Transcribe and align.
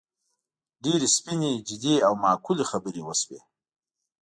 ډېرې 0.83 1.07
سپینې، 1.15 1.51
جدي 1.69 1.95
او 2.07 2.13
معقولې 2.23 2.65
خبرې 2.71 3.01
وشوې. 3.03 3.39